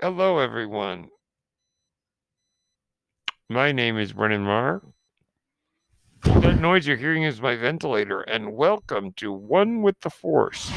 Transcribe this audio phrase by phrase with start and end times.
[0.00, 1.08] Hello, everyone.
[3.50, 4.80] My name is Brennan Marr.
[6.22, 10.70] That noise you're hearing is my ventilator, and welcome to One with the Force,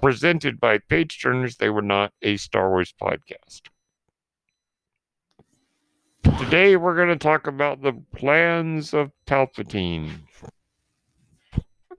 [0.00, 1.56] presented by Page Turners.
[1.56, 3.68] They were not a Star Wars podcast.
[6.38, 10.08] Today, we're going to talk about the plans of Palpatine,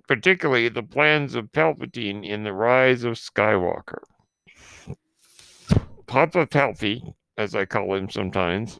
[0.07, 4.01] particularly the plans of Palpatine in the rise of Skywalker.
[6.09, 7.03] Papa Palpy,
[7.37, 8.79] as I call him sometimes,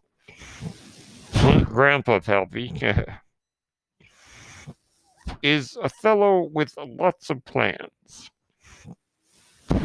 [1.63, 2.71] Grandpa Palpy,
[5.43, 8.31] is a fellow with lots of plans.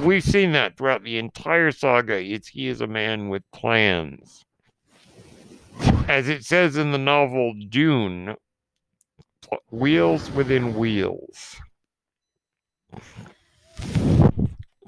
[0.02, 2.18] We've seen that throughout the entire saga.
[2.18, 4.42] It's he is a man with plans.
[6.08, 8.36] As it says in the novel Dune,
[9.70, 11.56] wheels within wheels.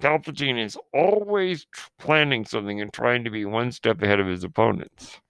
[0.01, 1.67] Palpatine is always
[1.99, 5.21] planning something and trying to be one step ahead of his opponents.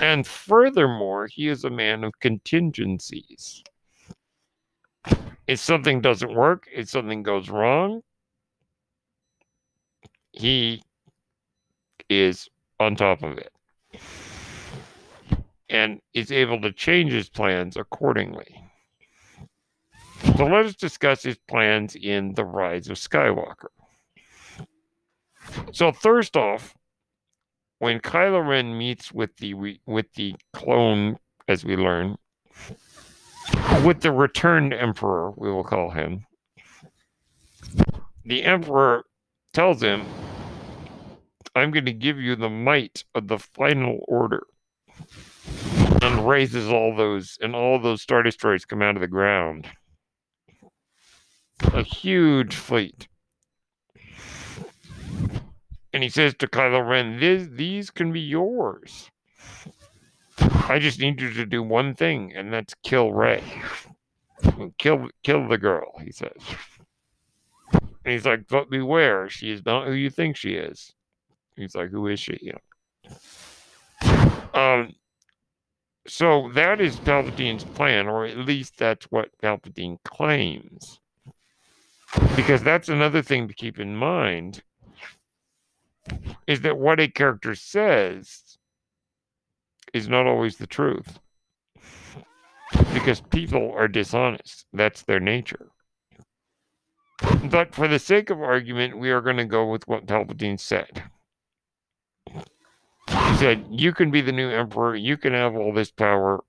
[0.00, 3.62] And furthermore, he is a man of contingencies.
[5.46, 8.02] If something doesn't work, if something goes wrong,
[10.32, 10.82] he
[12.08, 13.52] is on top of it
[15.68, 18.69] and is able to change his plans accordingly.
[20.40, 23.68] So let us discuss his plans in The Rise of Skywalker.
[25.70, 26.74] So first off,
[27.78, 29.52] when Kylo Ren meets with the
[29.84, 32.16] with the clone, as we learn,
[33.84, 36.24] with the returned Emperor, we will call him,
[38.24, 39.04] the Emperor
[39.52, 40.06] tells him,
[41.54, 44.46] "I'm going to give you the might of the final order,"
[46.00, 49.68] and raises all those, and all those star destroyers come out of the ground
[51.62, 53.08] a huge fleet.
[55.92, 59.10] And he says to Kylo Ren, this, these can be yours.
[60.38, 63.42] I just need you to do one thing, and that's kill Rey.
[64.78, 66.30] Kill kill the girl, he says.
[67.72, 70.94] And he's like, but beware, she is not who you think she is.
[71.56, 72.38] He's like, who is she?
[72.40, 72.52] You
[74.02, 74.30] know.
[74.54, 74.94] Um
[76.06, 81.00] so that is Palpatine's plan, or at least that's what Palpatine claims.
[82.36, 84.62] Because that's another thing to keep in mind
[86.46, 88.58] is that what a character says
[89.92, 91.18] is not always the truth.
[92.92, 94.66] Because people are dishonest.
[94.72, 95.70] That's their nature.
[97.44, 101.02] But for the sake of argument, we are going to go with what Palpatine said.
[102.26, 104.96] He said, You can be the new emperor.
[104.96, 106.42] You can have all this power.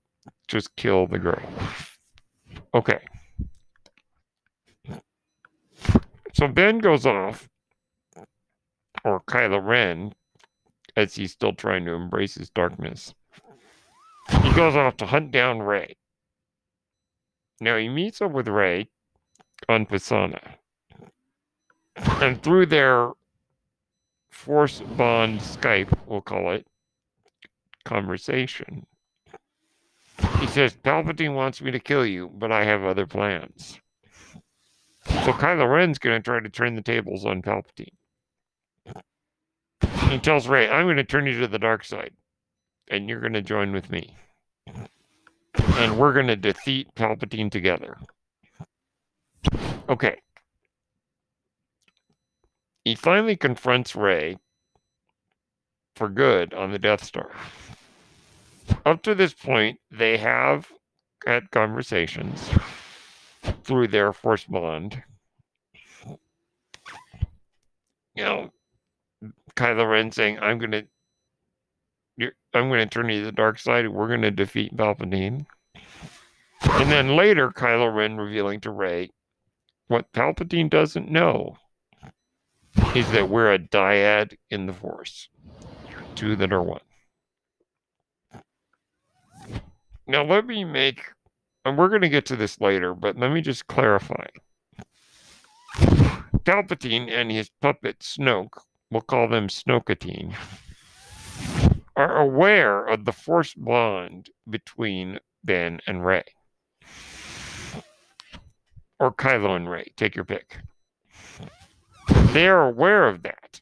[0.48, 1.42] Just kill the girl.
[2.74, 3.00] Okay.
[6.42, 7.48] So Ben goes off,
[9.04, 10.12] or Kylo Ren,
[10.96, 13.14] as he's still trying to embrace his darkness.
[14.42, 15.94] He goes off to hunt down Rey.
[17.60, 18.88] Now he meets up with Rey
[19.68, 20.56] on Pasaana.
[21.94, 23.12] And through their
[24.32, 26.66] force bond Skype, we'll call it,
[27.84, 28.84] conversation,
[30.40, 33.78] he says, Palpatine wants me to kill you, but I have other plans.
[35.04, 37.94] So Kylo Ren's going to try to turn the tables on Palpatine.
[40.10, 42.12] He tells Rey, I'm going to turn you to the dark side,
[42.88, 44.16] and you're going to join with me.
[45.54, 47.96] And we're going to defeat Palpatine together.
[49.88, 50.16] Okay.
[52.84, 54.38] He finally confronts Rey
[55.96, 57.30] for good on the Death Star.
[58.84, 60.66] Up to this point, they have
[61.26, 62.50] had conversations
[63.62, 65.02] through their force bond.
[68.14, 68.50] You know,
[69.56, 70.82] Kylo Ren saying, "I'm gonna,
[72.20, 73.88] I'm gonna turn you to the dark side.
[73.88, 75.46] We're gonna defeat Palpatine."
[76.62, 79.10] And then later, Kylo Ren revealing to Rey,
[79.88, 81.56] what Palpatine doesn't know
[82.94, 85.28] is that we're a dyad in the Force,
[86.14, 86.80] two that are one.
[90.06, 91.02] Now, let me make
[91.64, 94.26] and we're going to get to this later, but let me just clarify.
[96.44, 98.58] Palpatine and his puppet Snoke,
[98.90, 100.34] we'll call them Snokatine,
[101.94, 106.24] are aware of the force bond between Ben and Rey.
[108.98, 110.58] Or Kylo and Rey, take your pick.
[112.32, 113.60] They are aware of that.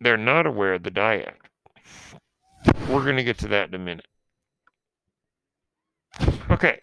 [0.00, 1.34] They're not aware of the dyad.
[2.88, 4.06] We're going to get to that in a minute.
[6.50, 6.80] Okay.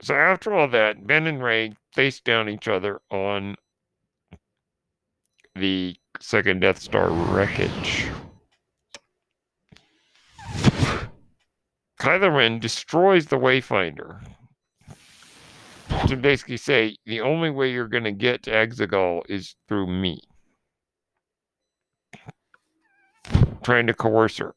[0.00, 3.56] So after all that, Ben and Rey face down each other on
[5.54, 8.08] the second Death Star wreckage.
[11.98, 14.20] Kylo Ren destroys the Wayfinder
[16.06, 20.20] to basically say the only way you're going to get to Exegol is through me.
[23.62, 24.54] Trying to coerce her.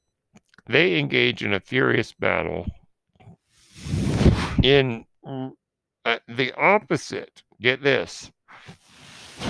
[0.66, 2.66] They engage in a furious battle
[4.64, 7.44] in uh, the opposite.
[7.60, 8.32] Get this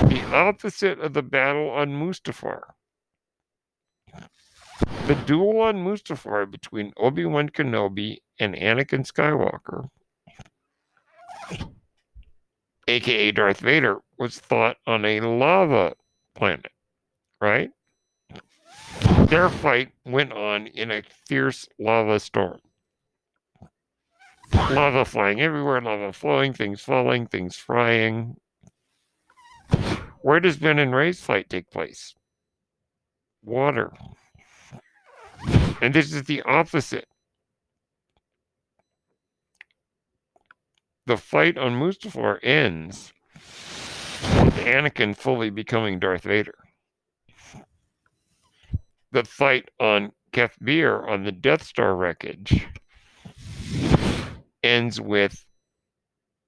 [0.07, 2.61] the opposite of the battle on Mustafar.
[5.07, 9.89] The duel on Mustafar between Obi Wan Kenobi and Anakin Skywalker,
[12.87, 15.95] aka Darth Vader, was fought on a lava
[16.35, 16.71] planet,
[17.39, 17.71] right?
[19.27, 22.59] Their fight went on in a fierce lava storm.
[24.53, 28.37] Lava flying everywhere, lava flowing, things falling, things frying.
[30.21, 32.13] Where does Ben and Rey's fight take place?
[33.43, 33.91] Water.
[35.81, 37.07] And this is the opposite.
[41.05, 46.55] The fight on Mustafar ends with Anakin fully becoming Darth Vader.
[49.11, 52.67] The fight on Kef Bir on the Death Star wreckage
[54.67, 55.45] ends with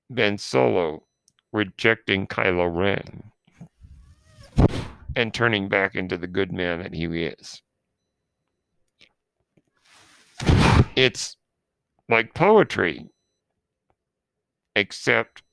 [0.09, 1.03] Ben Solo
[1.51, 3.31] rejecting Kylo Ren
[5.15, 7.61] and turning back into the good man that he is.
[10.95, 11.37] It's
[12.09, 13.07] like poetry,
[14.75, 15.43] except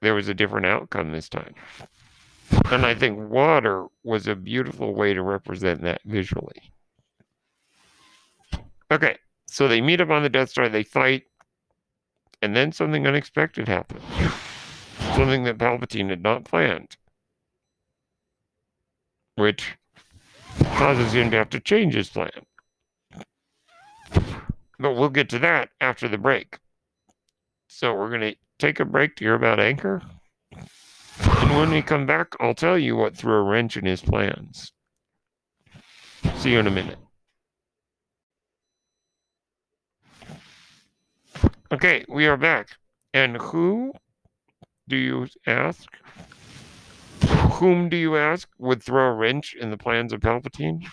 [0.00, 1.54] there was a different outcome this time.
[2.66, 6.72] And I think water was a beautiful way to represent that visually.
[8.90, 11.24] Okay, so they meet up on the Death Star, they fight,
[12.42, 14.02] and then something unexpected happened.
[15.14, 16.96] Something that Palpatine had not planned.
[19.36, 19.76] Which
[20.74, 22.30] causes him to have to change his plan.
[24.78, 26.58] But we'll get to that after the break.
[27.68, 30.02] So we're going to take a break to hear about Anchor.
[30.52, 34.72] And when we come back, I'll tell you what threw a wrench in his plans.
[36.36, 36.98] See you in a minute.
[41.72, 42.70] Okay, we are back.
[43.14, 43.92] And who
[44.88, 45.88] do you ask?
[47.52, 50.84] Whom do you ask would throw a wrench in the plans of Palpatine?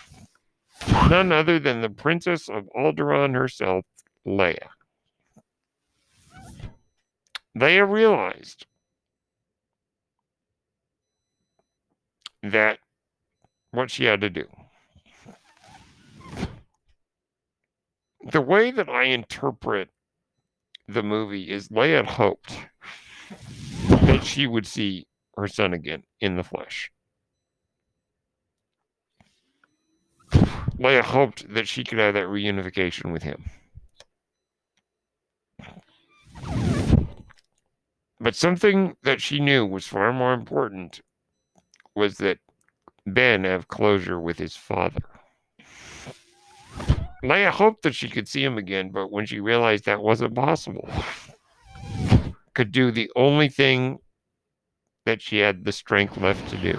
[1.10, 3.84] None other than the Princess of Alderaan herself,
[4.24, 4.68] Leia.
[7.56, 8.66] Leia realized
[12.44, 12.78] that
[13.72, 14.44] what she had to do.
[18.30, 19.88] The way that I interpret
[20.88, 22.56] the movie is Leia hoped
[23.88, 25.06] that she would see
[25.36, 26.90] her son again in the flesh.
[30.78, 33.44] Leia hoped that she could have that reunification with him.
[38.20, 41.02] But something that she knew was far more important
[41.94, 42.38] was that
[43.06, 45.17] Ben have closure with his father.
[47.22, 50.88] Leia hoped that she could see him again, but when she realized that wasn't possible,
[52.54, 53.98] could do the only thing
[55.04, 56.78] that she had the strength left to do.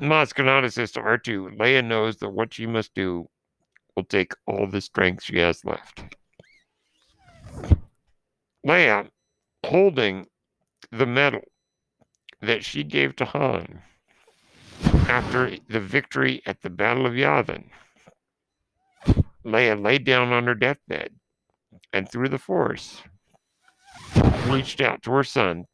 [0.00, 3.28] Maz says to R2, Leia knows that what she must do
[3.96, 6.02] will take all the strength she has left.
[8.66, 9.08] Leia,
[9.64, 10.26] holding
[10.90, 11.42] the medal
[12.40, 13.82] that she gave to Han
[15.08, 17.64] after the victory at the Battle of Yavin,
[19.44, 21.14] Leia laid down on her deathbed
[21.92, 23.02] and through the Force
[24.46, 25.66] reached out to her son,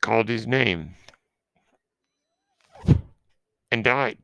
[0.00, 0.94] called his name,
[3.70, 4.18] and died.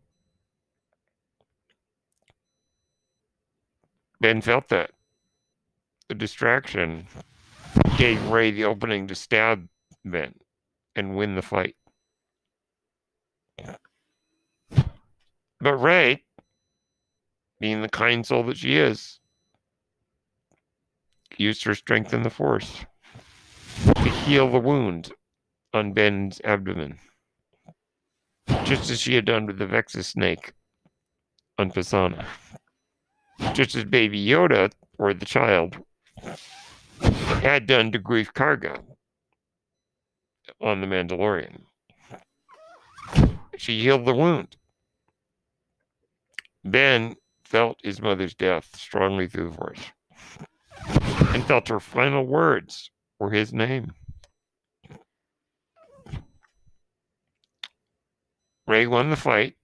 [4.20, 4.90] Ben felt that.
[6.08, 7.06] The distraction
[7.98, 9.68] gave Rey the opening to stab
[10.04, 10.34] Ben
[10.96, 11.76] and win the fight.
[15.61, 16.25] But Rey,
[17.61, 19.19] being the kind soul that she is,
[21.37, 22.85] used her strength in the Force
[23.85, 25.12] to heal the wound
[25.75, 26.99] on Ben's abdomen,
[28.65, 30.53] just as she had done with the vexis snake
[31.59, 32.25] on Pasaana.
[33.53, 35.79] just as Baby Yoda, or the child,
[37.00, 38.81] had done to Greef Karga
[40.61, 41.62] on the Mandalorian.
[43.57, 44.58] She healed the wound.
[46.70, 49.92] Ben felt his mother's death strongly through the voice
[51.34, 53.92] and felt her final words were his name.
[58.66, 59.56] Rey won the fight,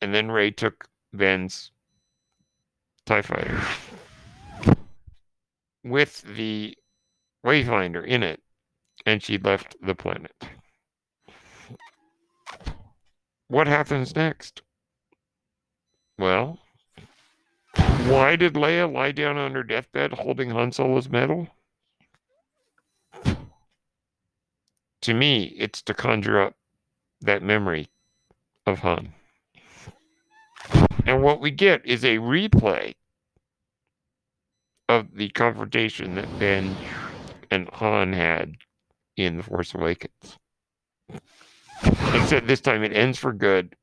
[0.00, 1.72] and then Rey took Ben's
[3.06, 3.60] TIE fighter
[5.82, 6.76] with the
[7.44, 8.40] Wayfinder in it,
[9.04, 10.34] and she left the planet.
[13.48, 14.62] What happens next?
[16.20, 16.58] Well,
[18.04, 21.48] why did Leia lie down on her deathbed holding Han Solo's medal?
[25.00, 26.56] To me, it's to conjure up
[27.22, 27.88] that memory
[28.66, 29.14] of Han.
[31.06, 32.96] And what we get is a replay
[34.90, 36.76] of the confrontation that Ben
[37.50, 38.56] and Han had
[39.16, 40.36] in The Force Awakens.
[42.12, 43.74] Except this time it ends for good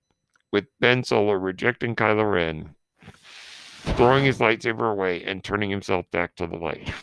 [0.52, 2.76] with Ben Solo rejecting Kylo Ren,
[3.96, 6.94] throwing his lightsaber away, and turning himself back to the light.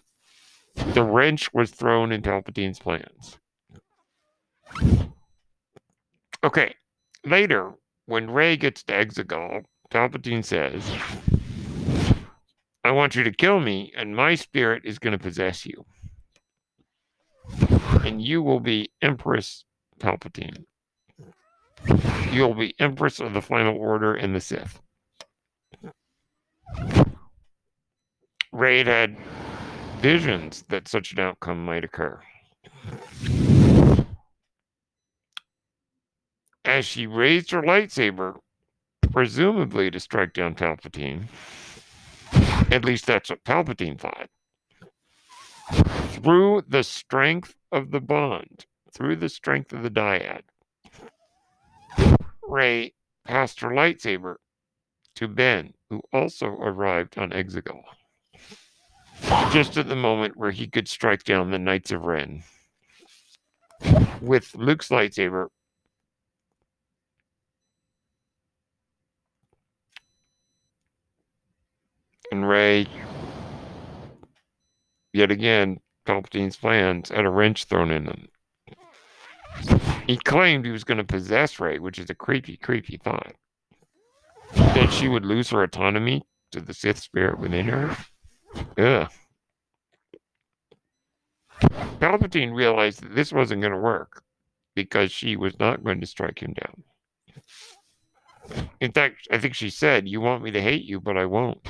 [0.75, 3.39] The wrench was thrown in Palpatine's plans.
[6.43, 6.75] Okay,
[7.25, 7.73] later,
[8.07, 10.91] when Rey gets to Exegol, Palpatine says,
[12.83, 15.87] I want you to kill me, and my spirit is going to possess you.
[18.05, 19.65] And you will be Empress
[19.99, 20.65] Palpatine.
[22.35, 24.81] You'll be Empress of the Final Order and the Sith.
[28.51, 29.17] Rey had
[30.01, 32.21] visions that such an outcome might occur.
[36.65, 38.41] As she raised her lightsaber,
[39.13, 41.29] presumably to strike down Palpatine,
[42.73, 44.29] at least that's what Palpatine thought,
[46.21, 50.43] through the strength of the bond, through the strength of the dyad,
[52.49, 54.37] Rey passed her lightsaber
[55.17, 57.83] to Ben, who also arrived on Exegol,
[59.53, 62.43] just at the moment where he could strike down the Knights of Ren.
[64.21, 65.49] With Luke's lightsaber,
[72.33, 72.87] and Rey,
[75.13, 78.29] yet again, Palpatine's plans had a wrench thrown in them.
[80.07, 83.35] He claimed he was going to possess Rey, which is a creepy, creepy thought.
[84.55, 87.97] That she would lose her autonomy to the Sith spirit within her.
[88.79, 89.11] Ugh.
[91.99, 94.23] Palpatine realized that this wasn't going to work
[94.75, 96.83] because she was not going to strike him down.
[98.81, 101.67] In fact, I think she said, You want me to hate you, but I won't.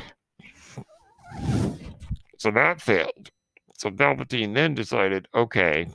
[2.39, 3.31] So that failed.
[3.79, 5.89] So Palpatine then decided, okay,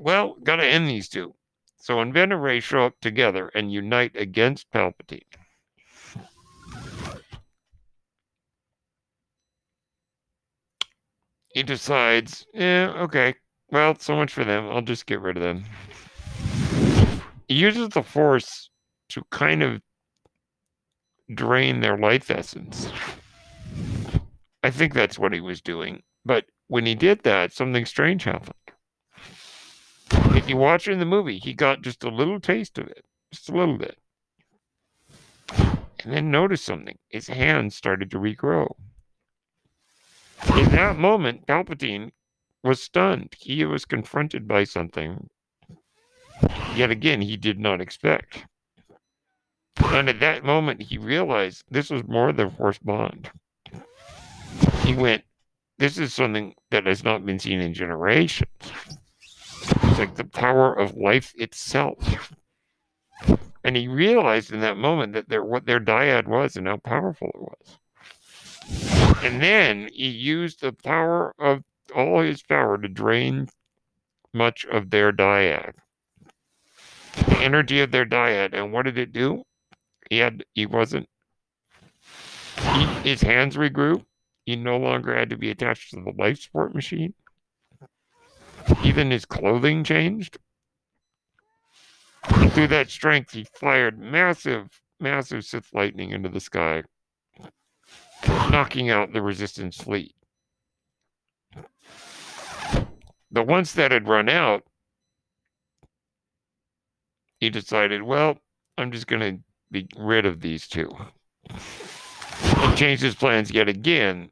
[0.00, 1.34] well, got to end these two.
[1.76, 5.20] So Ben and Rey show up together and unite against Palpatine,
[11.52, 13.34] he decides, yeah, okay,
[13.70, 14.68] well, so much for them.
[14.68, 15.64] I'll just get rid of them.
[17.48, 18.70] He uses the Force
[19.10, 19.80] to kind of
[21.34, 22.90] drain their life essence.
[24.62, 26.02] I think that's what he was doing.
[26.24, 28.54] But when he did that, something strange happened.
[30.36, 33.48] If you watch in the movie, he got just a little taste of it, just
[33.48, 33.98] a little bit.
[36.02, 36.98] And then noticed something.
[37.08, 38.74] His hands started to regrow.
[40.56, 42.12] In that moment, Palpatine
[42.62, 43.34] was stunned.
[43.38, 45.28] He was confronted by something,
[46.74, 48.46] yet again, he did not expect.
[49.76, 53.30] And at that moment, he realized this was more than Force Bond.
[54.84, 55.24] He went,
[55.78, 58.48] This is something that has not been seen in generations.
[59.90, 62.32] It's like the power of life itself.
[63.62, 67.28] And he realized in that moment that their what their dyad was and how powerful
[67.28, 67.78] it was.
[69.22, 71.62] And then he used the power of
[71.94, 73.50] all his power to drain
[74.32, 75.74] much of their dyad.
[77.16, 78.54] The energy of their dyad.
[78.54, 79.44] And what did it do?
[80.08, 81.10] He had he wasn't
[82.56, 84.06] he, his hands regrew.
[84.46, 87.12] He no longer had to be attached to the life support machine.
[88.84, 90.38] Even his clothing changed.
[92.50, 96.82] Through that strength, he fired massive, massive Sith lightning into the sky,
[98.26, 100.14] knocking out the Resistance fleet.
[103.30, 104.64] But once that had run out,
[107.38, 108.38] he decided, well,
[108.76, 110.90] I'm just going to be rid of these two.
[111.48, 114.30] And changed his plans yet again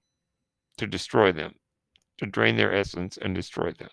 [0.77, 1.55] to destroy them,
[2.19, 3.89] to drain their essence and destroy them.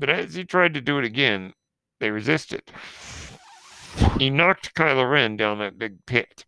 [0.00, 1.52] But as he tried to do it again,
[2.00, 2.62] they resisted.
[4.18, 6.46] He knocked Kylo Ren down that big pit.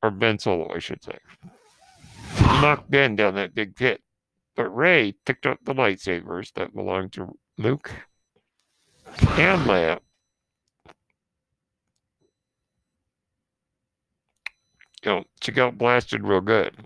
[0.00, 1.18] Or Ben Solo, I should say.
[2.36, 4.00] He knocked Ben down that big pit.
[4.54, 7.90] But Rey picked up the lightsabers that belonged to Luke
[9.06, 9.98] and Leia
[15.04, 16.76] you know, she got blasted real good.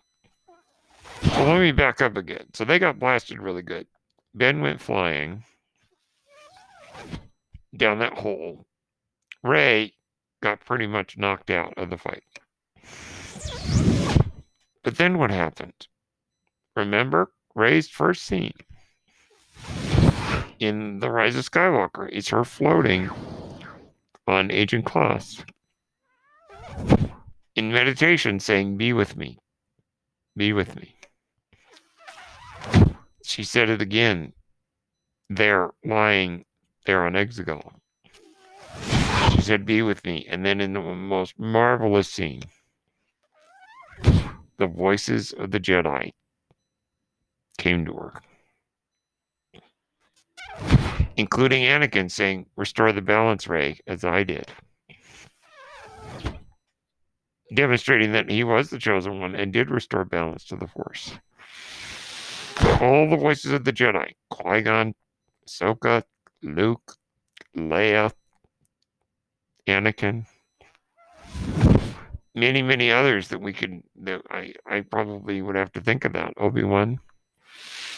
[1.22, 2.46] So let me back up again.
[2.54, 3.86] So they got blasted really good.
[4.34, 5.44] Ben went flying
[7.78, 8.66] down that hole.
[9.42, 9.94] Rey
[10.42, 12.22] got pretty much knocked out of the fight.
[14.82, 15.88] But then what happened?
[16.74, 18.52] Remember Rey's first scene
[20.58, 23.10] in The Rise of Skywalker It's her floating
[24.26, 25.44] on Ajan Kloss
[27.54, 29.38] in meditation saying, Be with me.
[30.36, 30.94] Be with me.
[33.24, 34.32] She said it again
[35.28, 36.44] there, lying
[36.86, 37.72] there on Exegol.
[39.32, 40.26] She said, Be with me.
[40.28, 42.42] And then in the most marvelous scene,
[44.58, 46.12] the voices of the Jedi
[47.58, 48.12] came to her,
[51.16, 54.50] including Anakin saying, Restore the balance, Rey, as I did
[57.54, 61.12] demonstrating that he was the chosen one and did restore balance to the Force.
[62.80, 64.94] All the voices of the Jedi Qui Gon,
[65.48, 66.02] Ahsoka,
[66.42, 66.96] Luke,
[67.56, 68.12] Leia,
[69.66, 70.26] Anakin,
[72.34, 76.34] many, many others that we could, that I, I probably would have to think about.
[76.36, 77.00] Obi Wan,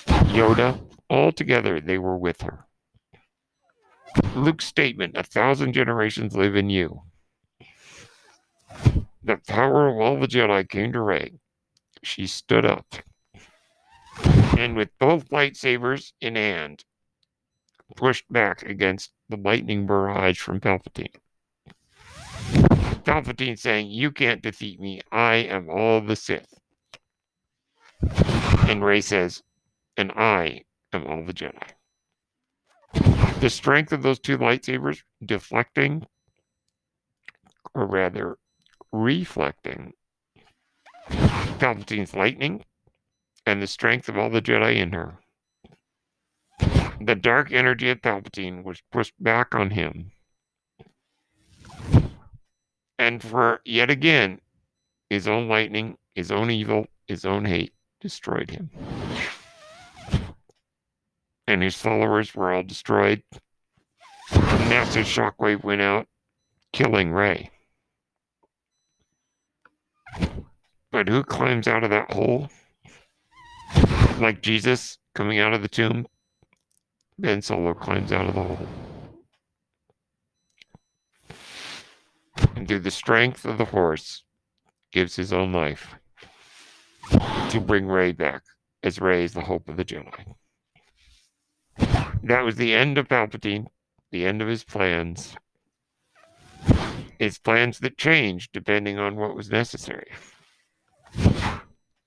[0.07, 0.80] Yoda,
[1.11, 2.64] all together they were with her.
[4.35, 7.02] Luke's statement, a thousand generations live in you
[9.28, 11.35] the power of all the Jedi came to Rey.
[12.02, 12.87] She stood up.
[14.57, 16.85] And with both lightsabers in hand,
[17.97, 21.14] pushed back against the lightning barrage from Palpatine.
[23.04, 25.00] Palpatine saying, You can't defeat me.
[25.11, 26.54] I am all the Sith.
[28.68, 29.42] And Rey says,
[29.97, 31.73] And I am all the Jedi.
[33.40, 36.07] The strength of those two lightsabers deflecting,
[37.74, 38.37] or rather
[38.92, 39.92] reflecting
[41.09, 42.64] Palpatine's lightning
[43.46, 45.18] and the strength of all the Jedi in her.
[47.00, 50.12] The dark energy of Palpatine was pushed back on him.
[52.98, 54.40] And for yet again,
[55.08, 58.70] his own lightning, his own evil, his own hate destroyed him.
[61.46, 63.22] And his followers were all destroyed.
[64.32, 64.37] A
[64.68, 66.06] massive shockwave went out,
[66.72, 67.50] killing Rey.
[70.90, 72.50] But who climbs out of that hole?
[74.18, 76.06] Like Jesus coming out of the tomb?
[77.20, 78.68] Ben Solo climbs out of the hole.
[82.54, 84.22] And through the strength of the Force,
[84.92, 85.96] gives his own life
[87.50, 88.42] to bring Rey back,
[88.85, 90.35] as Rey is the hope of the Jedi.
[92.22, 93.66] That was the end of Palpatine,
[94.12, 95.37] the end of his plans.
[97.18, 100.12] His plans that changed depending on what was necessary.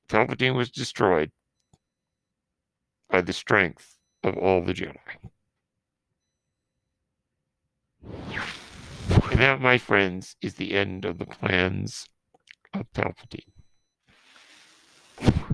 [0.07, 1.31] Palpatine was destroyed
[3.09, 4.97] by the strength of all the Jedi.
[9.31, 12.07] And that, my friends, is the end of the plans
[12.73, 13.51] of Palpatine.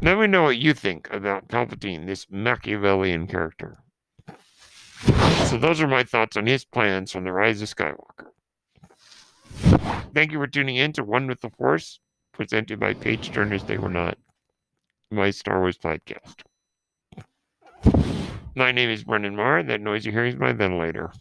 [0.02, 3.80] Let me know what you think about Palpatine, this Machiavellian character.
[5.46, 8.28] So, those are my thoughts on his plans from the Rise of Skywalker.
[10.14, 12.00] Thank you for tuning in to One with the Force
[12.34, 14.18] presented by Page Turners They Were Not,
[15.12, 16.44] my Star Wars podcast.
[18.58, 19.62] My name is Brendan Marr.
[19.62, 21.12] That noise you hear is my ventilator.